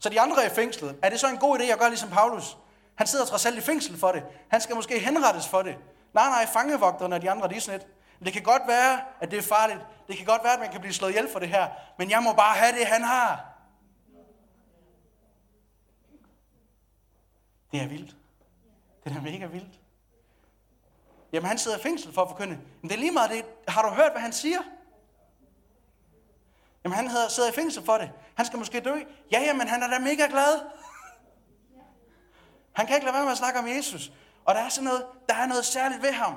[0.00, 0.98] Så de andre er i fængslet.
[1.02, 2.56] Er det så en god idé at gøre ligesom Paulus?
[2.94, 4.22] Han sidder trods alt i fængsel for det.
[4.48, 5.76] Han skal måske henrettes for det.
[6.14, 7.90] Nej, nej, fangevogterne og de andre, de er sådan lidt.
[8.24, 9.80] Det kan godt være, at det er farligt.
[10.08, 11.68] Det kan godt være, at man kan blive slået ihjel for det her.
[11.98, 13.44] Men jeg må bare have det, han har.
[17.72, 18.16] Det er vildt.
[19.04, 19.80] Det er mega vildt.
[21.32, 22.58] Jamen, han sidder i fængsel for at forkynde.
[22.82, 23.44] Men det er lige meget det.
[23.68, 24.58] Har du hørt, hvad han siger?
[26.84, 28.10] Jamen, han sidder i fængsel for det.
[28.34, 28.94] Han skal måske dø.
[29.32, 30.60] Ja, jamen, han er da mega glad.
[32.72, 34.12] Han kan ikke lade være med at snakke om Jesus.
[34.44, 36.36] Og der er sådan noget, der er noget særligt ved ham.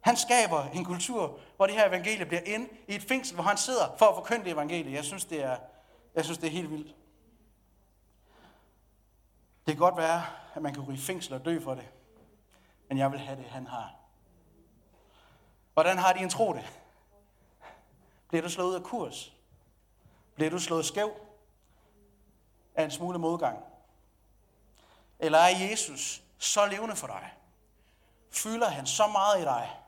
[0.00, 3.56] Han skaber en kultur, hvor det her evangelie bliver ind i et fængsel, hvor han
[3.56, 4.92] sidder for at forkynde det evangelie.
[4.92, 5.56] Jeg synes, det er,
[6.14, 6.96] jeg synes, det er helt vildt.
[9.66, 10.22] Det kan godt være,
[10.54, 11.88] at man kan ryge i fængsel og dø for det.
[12.88, 13.94] Men jeg vil have det, han har.
[15.74, 16.79] Hvordan har de en tro det?
[18.30, 19.32] Bliver du slået ud af kurs?
[20.34, 21.10] Bliver du slået skæv
[22.74, 23.58] af en smule modgang?
[25.18, 27.34] Eller er Jesus så levende for dig?
[28.30, 29.80] Fylder han så meget i dig,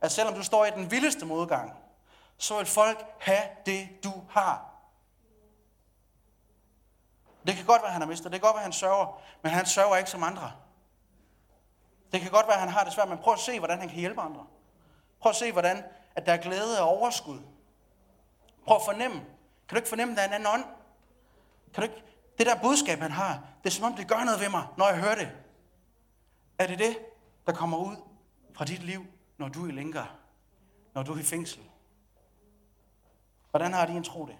[0.00, 1.72] at selvom du står i den vildeste modgang,
[2.36, 4.68] så vil folk have det, du har.
[7.46, 8.32] Det kan godt være, at han har mistet.
[8.32, 9.20] Det kan godt være, at han sørger.
[9.42, 10.52] Men han sørger ikke som andre.
[12.12, 13.88] Det kan godt være, at han har det svært, men prøv at se, hvordan han
[13.88, 14.46] kan hjælpe andre.
[15.20, 15.84] Prøv at se, hvordan
[16.18, 17.38] at der er glæde og overskud.
[18.66, 19.16] Prøv at fornemme.
[19.68, 20.64] Kan du ikke fornemme, at der er en anden ånd?
[21.74, 22.04] Kan du ikke,
[22.38, 24.88] det der budskab, han har, det er som om, det gør noget ved mig, når
[24.88, 25.32] jeg hører det.
[26.58, 26.98] Er det det,
[27.46, 27.96] der kommer ud
[28.54, 30.18] fra dit liv, når du er i lænker?
[30.94, 31.62] Når du er i fængsel?
[33.50, 34.38] Hvordan har din en tro det?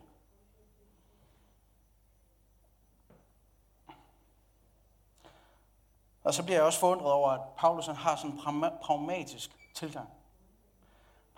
[6.24, 10.08] Og så bliver jeg også forundret over, at Paulus han har sådan en pragmatisk tilgang.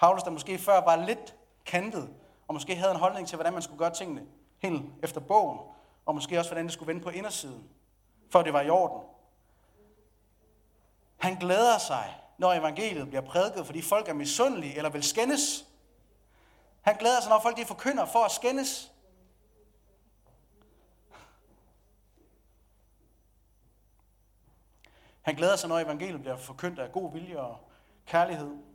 [0.00, 1.36] Paulus, der måske før var lidt
[1.66, 2.14] kantet,
[2.48, 4.26] og måske havde en holdning til, hvordan man skulle gøre tingene
[4.58, 5.58] helt efter bogen,
[6.06, 7.70] og måske også, hvordan det skulle vende på indersiden,
[8.30, 9.02] for det var i orden.
[11.16, 15.66] Han glæder sig, når evangeliet bliver prædiket, fordi folk er misundelige eller vil skændes.
[16.82, 18.92] Han glæder sig, når folk de forkynder for at skændes.
[25.22, 27.58] Han glæder sig, når evangeliet bliver forkyndt af god vilje og
[28.06, 28.69] kærlighed.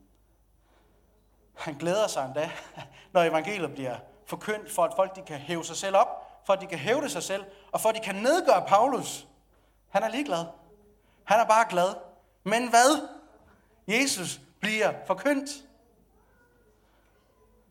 [1.57, 2.51] Han glæder sig endda,
[3.13, 6.61] når evangeliet bliver forkyndt, for at folk de kan hæve sig selv op, for at
[6.61, 9.27] de kan hævde sig selv, og for at de kan nedgøre Paulus.
[9.89, 10.45] Han er ligeglad.
[11.23, 11.95] Han er bare glad.
[12.43, 13.07] Men hvad?
[13.87, 15.49] Jesus bliver forkyndt.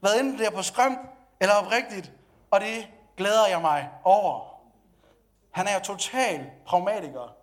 [0.01, 0.99] Hvad enten er på skrømt
[1.41, 2.13] eller oprigtigt,
[2.51, 4.55] og det glæder jeg mig over.
[5.51, 7.35] Han er jo total pragmatiker.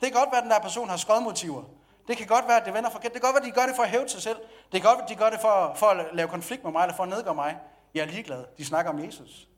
[0.00, 1.62] Det kan godt være, at den der person har skodmotiver.
[2.08, 3.12] Det kan godt være, at det vender forkert.
[3.12, 4.36] Det kan godt være, at de gør det for at hæve sig selv.
[4.72, 6.82] Det kan godt være, at de gør det for, for at lave konflikt med mig,
[6.82, 7.56] eller for at nedgøre mig.
[7.94, 8.44] Jeg er ligeglad.
[8.58, 9.48] De snakker om Jesus.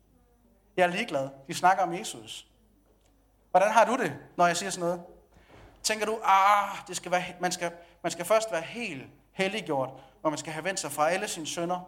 [0.77, 1.29] Jeg er ligeglad.
[1.49, 2.47] De snakker om Jesus.
[3.51, 5.03] Hvordan har du det, når jeg siger sådan noget?
[5.83, 9.91] Tænker du, ah, det skal være, man, skal, man skal først være helt helliggjort,
[10.23, 11.81] og man skal have vendt sig fra alle sine sønder,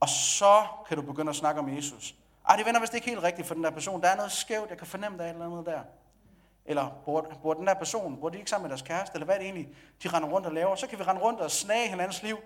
[0.00, 2.14] og så kan du begynde at snakke om Jesus.
[2.44, 4.02] Ah, det vender vist ikke helt rigtigt for den der person.
[4.02, 5.80] Der er noget skævt, jeg kan fornemme, der er et eller andet der.
[6.70, 9.34] Eller bor, bor den der person, bor de ikke sammen med deres kæreste, eller hvad
[9.34, 9.68] er det egentlig,
[10.02, 10.74] de render rundt og laver?
[10.74, 12.38] Så kan vi rende rundt og snage hinandens liv,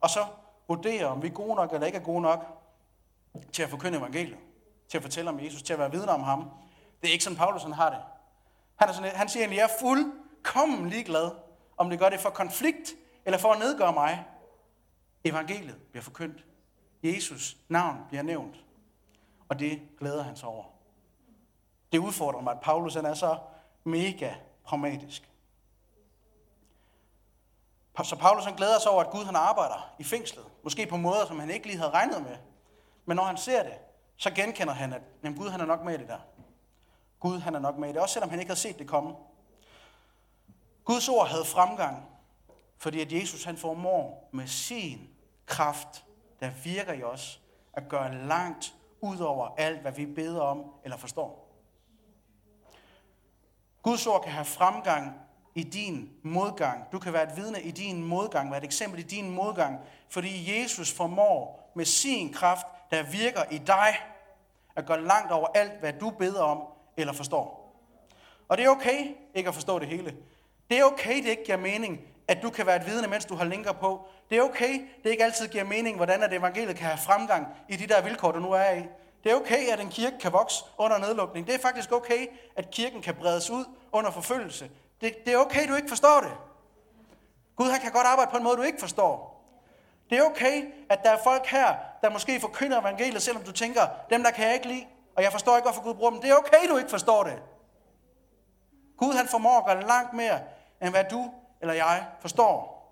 [0.00, 0.26] og så
[0.68, 2.46] vurdere, om vi er gode nok eller ikke er gode nok
[3.52, 4.38] til at forkynde evangeliet,
[4.88, 6.50] til at fortælle om Jesus, til at være vidne om ham.
[7.00, 7.98] Det er ikke sådan, Paulus han har det.
[8.76, 11.30] Han, er sådan, han siger egentlig, jeg er fuldkommen ligeglad,
[11.76, 14.24] om det gør det for konflikt, eller for at nedgøre mig.
[15.24, 16.44] Evangeliet bliver forkyndt.
[17.02, 18.64] Jesus navn bliver nævnt.
[19.48, 20.64] Og det glæder han sig over.
[21.92, 23.38] Det udfordrer mig, at Paulus han er så
[23.84, 25.28] mega pragmatisk.
[28.04, 30.44] Så Paulus han glæder sig over, at Gud han arbejder i fængslet.
[30.62, 32.36] Måske på måder, som han ikke lige havde regnet med.
[33.04, 33.72] Men når han ser det,
[34.16, 36.18] så genkender han, at jamen, Gud han er nok med i det der.
[37.20, 39.14] Gud han er nok med i det, også selvom han ikke havde set det komme.
[40.84, 42.06] Guds ord havde fremgang,
[42.78, 45.10] fordi at Jesus han formår med sin
[45.46, 46.04] kraft,
[46.40, 47.40] der virker i os,
[47.72, 51.51] at gøre langt ud over alt, hvad vi beder om eller forstår.
[53.82, 55.12] Guds ord kan have fremgang
[55.54, 56.92] i din modgang.
[56.92, 60.60] Du kan være et vidne i din modgang, være et eksempel i din modgang, fordi
[60.60, 63.94] Jesus formår med sin kraft, der virker i dig,
[64.76, 66.58] at gå langt over alt, hvad du beder om
[66.96, 67.74] eller forstår.
[68.48, 70.16] Og det er okay ikke at forstå det hele.
[70.70, 73.34] Det er okay, det ikke giver mening, at du kan være et vidne, mens du
[73.34, 74.08] har linker på.
[74.30, 77.76] Det er okay, det ikke altid giver mening, hvordan at evangeliet kan have fremgang i
[77.76, 78.82] de der vilkår, du nu er i.
[79.24, 81.46] Det er okay, at en kirke kan vokse under nedlukning.
[81.46, 84.70] Det er faktisk okay, at kirken kan bredes ud under forfølgelse.
[85.00, 86.32] Det, det er okay, du ikke forstår det.
[87.56, 89.42] Gud han kan godt arbejde på en måde, du ikke forstår.
[90.10, 93.82] Det er okay, at der er folk her, der måske forkynder evangeliet, selvom du tænker,
[94.10, 94.86] dem der kan jeg ikke lide.
[95.16, 96.20] Og jeg forstår ikke, hvorfor Gud bruger dem.
[96.20, 97.42] Det er okay, du ikke forstår det.
[98.96, 100.40] Gud han formår at gøre langt mere,
[100.82, 101.30] end hvad du
[101.60, 102.82] eller jeg forstår.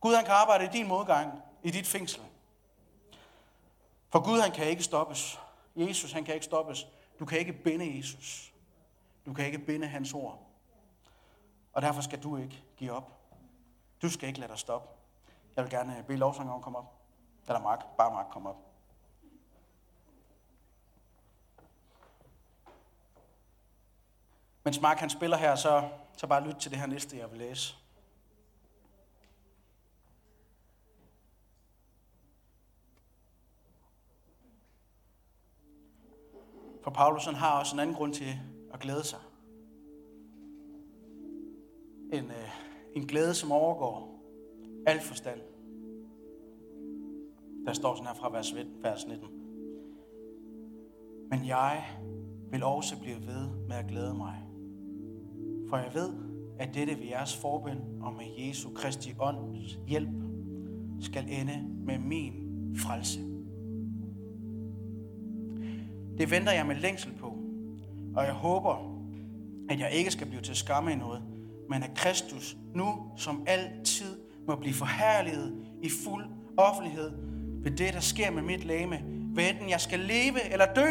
[0.00, 2.22] Gud han kan arbejde i din modgang, i dit fængsel.
[4.12, 5.40] For Gud han kan ikke stoppes.
[5.76, 6.86] Jesus han kan ikke stoppes.
[7.18, 8.52] Du kan ikke binde Jesus.
[9.26, 10.38] Du kan ikke binde hans ord.
[11.72, 13.12] Og derfor skal du ikke give op.
[14.02, 14.88] Du skal ikke lade dig stoppe.
[15.56, 16.94] Jeg vil gerne øh, bede lovsangeren om at komme op.
[17.48, 18.56] Eller Mark, bare Mark komme op.
[24.64, 27.38] Mens Mark han spiller her, så, så bare lyt til det her næste, jeg vil
[27.38, 27.81] læse.
[36.82, 38.34] For Paulus han har også en anden grund til
[38.74, 39.18] at glæde sig.
[42.12, 42.48] En, øh,
[42.92, 44.22] en glæde, som overgår
[44.86, 45.40] al forstand.
[47.66, 49.28] Der står sådan her fra vers, vers 19.
[51.30, 51.84] Men jeg
[52.50, 54.42] vil også blive ved med at glæde mig.
[55.68, 56.12] For jeg ved,
[56.58, 60.08] at dette ved jeres forbøn og med Jesu Kristi ånds hjælp
[61.00, 62.32] skal ende med min
[62.76, 63.31] frelse.
[66.22, 67.36] Det venter jeg med længsel på,
[68.16, 69.00] og jeg håber,
[69.70, 71.22] at jeg ikke skal blive til skamme i noget,
[71.70, 76.24] men at Kristus nu som altid må blive forherliget i fuld
[76.56, 77.10] offentlighed
[77.62, 79.02] ved det, der sker med mit læme,
[79.34, 80.86] ved enten jeg skal leve eller dø.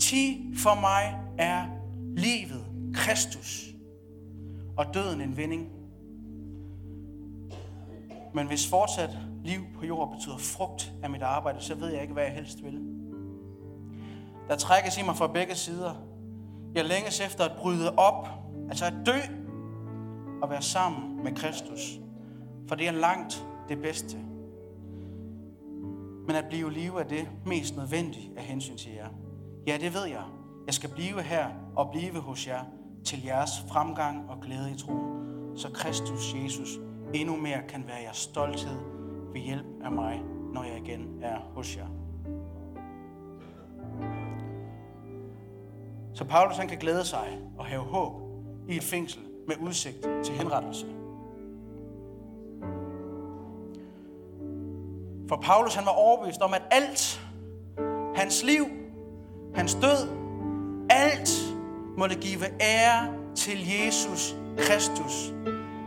[0.00, 1.66] Ti for mig er
[2.16, 3.74] livet Kristus,
[4.76, 5.68] og døden en vinding.
[8.34, 12.12] Men hvis fortsat liv på jord betyder frugt af mit arbejde, så ved jeg ikke,
[12.12, 12.80] hvad jeg helst vil.
[14.48, 15.94] Der trækkes i mig fra begge sider.
[16.74, 18.28] Jeg længes efter at bryde op,
[18.68, 19.18] altså at dø
[20.42, 22.00] og være sammen med Kristus.
[22.68, 24.16] For det er langt det bedste.
[26.26, 29.08] Men at blive live er det mest nødvendige af hensyn til jer.
[29.66, 30.24] Ja, det ved jeg.
[30.66, 32.64] Jeg skal blive her og blive hos jer
[33.04, 35.22] til jeres fremgang og glæde i troen,
[35.56, 36.68] så Kristus Jesus
[37.14, 39.01] endnu mere kan være jeres stolthed
[39.32, 41.86] ved hjælp af mig, når jeg igen er hos jer.
[46.14, 48.12] Så Paulus han kan glæde sig og have håb
[48.68, 50.86] i et fængsel med udsigt til henrettelse.
[55.28, 57.20] For Paulus han var overbevist om, at alt,
[58.14, 58.64] hans liv,
[59.54, 60.08] hans død,
[60.90, 61.30] alt
[61.98, 65.32] måtte give ære til Jesus Kristus.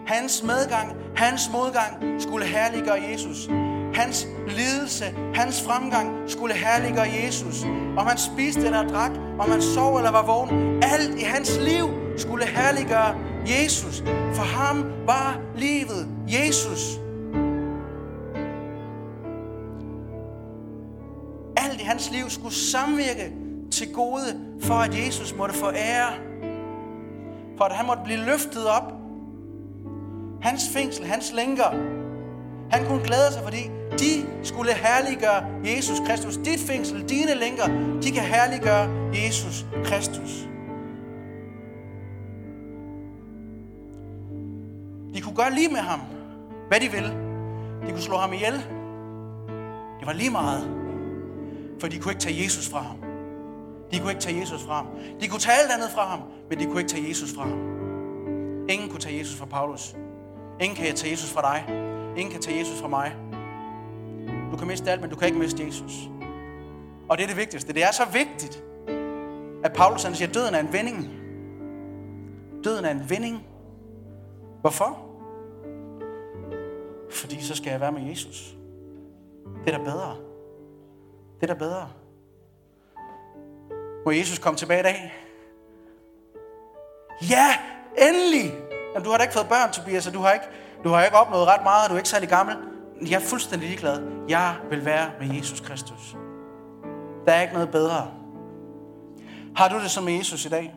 [0.07, 3.49] Hans medgang, hans modgang skulle herliggøre Jesus.
[3.93, 7.63] Hans lidelse, hans fremgang skulle herliggøre Jesus.
[7.97, 11.85] Om han spiste eller drak, om han sov eller var vågen, alt i hans liv
[12.17, 13.15] skulle herliggøre
[13.47, 14.03] Jesus.
[14.33, 16.99] For ham var livet Jesus.
[21.57, 23.33] Alt i hans liv skulle samvirke
[23.71, 26.13] til gode, for at Jesus måtte få ære.
[27.57, 29.04] For at han måtte blive løftet op.
[30.41, 31.69] Hans fængsel, hans lænker.
[32.71, 36.37] Han kunne glæde sig, fordi de skulle herliggøre Jesus Kristus.
[36.37, 37.65] Dit fængsel, dine lænker,
[38.01, 40.47] de kan herliggøre Jesus Kristus.
[45.13, 45.99] De kunne gøre lige med ham,
[46.67, 47.09] hvad de ville.
[47.87, 48.53] De kunne slå ham ihjel.
[49.99, 50.69] Det var lige meget.
[51.79, 52.97] For de kunne ikke tage Jesus fra ham.
[53.91, 54.87] De kunne ikke tage Jesus fra ham.
[55.21, 56.19] De kunne tage alt andet fra ham,
[56.49, 57.59] men de kunne ikke tage Jesus fra ham.
[58.69, 59.95] Ingen kunne tage Jesus fra Paulus.
[60.59, 61.65] Ingen kan tage Jesus fra dig.
[62.17, 63.15] Ingen kan tage Jesus fra mig.
[64.51, 66.09] Du kan miste alt, men du kan ikke miste Jesus.
[67.09, 67.73] Og det er det vigtigste.
[67.73, 68.63] Det er så vigtigt,
[69.63, 71.09] at Paulus han siger, at døden er en vending.
[72.63, 73.43] Døden er en vending.
[74.61, 74.99] Hvorfor?
[77.11, 78.57] Fordi så skal jeg være med Jesus.
[79.65, 80.15] Det er da bedre.
[81.41, 81.89] Det er da bedre.
[84.05, 85.13] Må Jesus komme tilbage i dag?
[87.29, 87.47] Ja,
[87.97, 88.64] endelig!
[88.95, 90.45] Jamen, du har da ikke fået børn, Tobias, og du har ikke,
[90.83, 92.55] du har ikke opnået ret meget, og du er ikke særlig gammel.
[93.01, 94.01] Jeg er fuldstændig ligeglad.
[94.29, 96.15] Jeg vil være med Jesus Kristus.
[97.25, 98.11] Der er ikke noget bedre.
[99.55, 100.75] Har du det som Jesus i dag?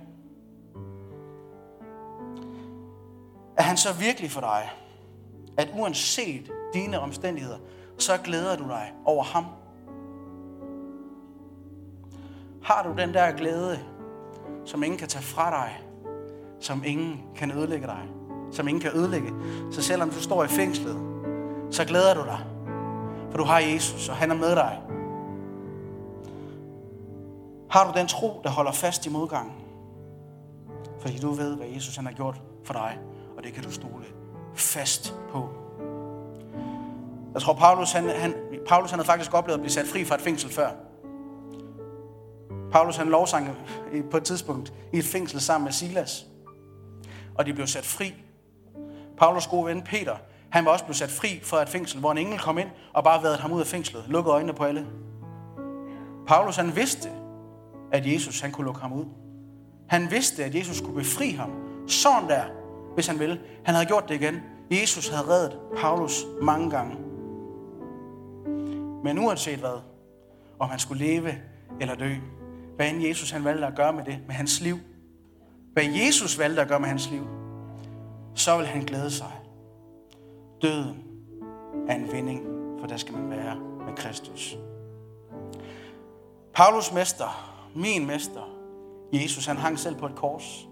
[3.57, 4.71] Er han så virkelig for dig,
[5.59, 7.59] at uanset dine omstændigheder,
[7.99, 9.45] så glæder du dig over ham?
[12.63, 13.79] Har du den der glæde,
[14.65, 15.88] som ingen kan tage fra dig,
[16.61, 18.03] som ingen kan ødelægge dig,
[18.53, 19.33] som ingen kan ødelægge.
[19.71, 20.97] Så selvom du står i fængslet,
[21.71, 22.39] så glæder du dig,
[23.31, 24.81] for du har Jesus, og han er med dig.
[27.71, 29.55] Har du den tro, der holder fast i modgangen?
[31.01, 32.99] Fordi du ved, hvad Jesus han har gjort for dig,
[33.37, 34.05] og det kan du stole
[34.55, 35.49] fast på.
[37.35, 38.35] Jeg tror, Paulus, han, han,
[38.69, 40.71] Paulus han havde faktisk oplevet at blive sat fri fra et fængsel før.
[42.73, 43.57] Paulus han lovsang
[44.11, 46.27] på et tidspunkt i et fængsel sammen med Silas.
[47.39, 48.15] Og de blev sat fri.
[49.19, 50.17] Paulus gode ven Peter,
[50.51, 53.05] han var også blevet sat fri fra et fængsel, hvor en engel kom ind og
[53.05, 54.05] bare været ham ud af fængslet.
[54.09, 54.87] Lukkede øjnene på alle.
[56.27, 57.09] Paulus han vidste,
[57.93, 59.05] at Jesus han kunne lukke ham ud.
[59.89, 61.51] Han vidste, at Jesus kunne befri ham.
[61.87, 62.45] Sådan der,
[62.95, 63.41] hvis han ville.
[63.65, 64.41] Han havde gjort det igen.
[64.71, 66.97] Jesus havde reddet Paulus mange gange.
[69.05, 69.81] Men uanset hvad,
[70.59, 71.35] om han skulle leve
[71.81, 72.15] eller dø,
[72.77, 74.79] hvad end Jesus han valgte at gøre med det, med hans liv,
[75.79, 77.27] hvad Jesus valgte at gøre med hans liv,
[78.35, 79.33] så vil han glæde sig.
[80.63, 81.05] Døden
[81.89, 82.47] er en vinding,
[82.81, 83.57] for der skal man være
[83.87, 84.57] med Kristus.
[86.55, 88.43] Paulus mester, min mester,
[89.13, 90.69] Jesus, han hang selv på et kors.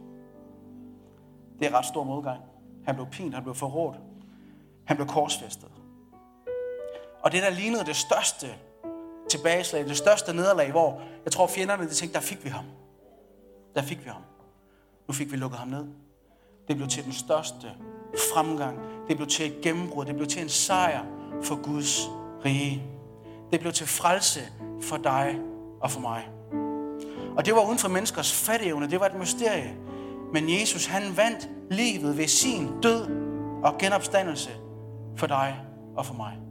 [1.58, 2.40] Det er ret stor modgang.
[2.84, 3.96] Han blev pint, han blev forrådt.
[4.84, 5.70] Han blev korsfæstet.
[7.22, 8.46] Og det, der lignede det største
[9.30, 12.64] tilbageslag, det største nederlag, hvor jeg tror fjenderne de tænkte, der fik vi ham.
[13.74, 14.22] Der fik vi ham.
[15.08, 15.84] Nu fik vi lukket ham ned.
[16.68, 17.66] Det blev til den største
[18.34, 18.78] fremgang.
[19.08, 20.04] Det blev til et gennembrud.
[20.04, 21.04] Det blev til en sejr
[21.42, 22.00] for Guds
[22.44, 22.82] rige.
[23.52, 24.40] Det blev til frelse
[24.82, 25.40] for dig
[25.80, 26.28] og for mig.
[27.36, 28.90] Og det var uden for menneskers fatteevne.
[28.90, 29.76] Det var et mysterie.
[30.32, 33.06] Men Jesus, han vandt livet ved sin død
[33.64, 34.50] og genopstandelse
[35.16, 35.60] for dig
[35.96, 36.45] og for mig.